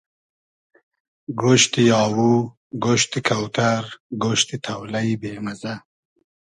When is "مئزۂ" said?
5.43-5.73